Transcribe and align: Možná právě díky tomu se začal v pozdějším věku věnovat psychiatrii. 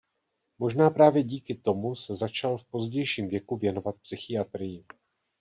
Možná 0.59 0.89
právě 0.89 1.23
díky 1.23 1.55
tomu 1.55 1.95
se 1.95 2.15
začal 2.15 2.57
v 2.57 2.65
pozdějším 2.65 3.27
věku 3.27 3.57
věnovat 3.57 3.95
psychiatrii. 4.01 4.85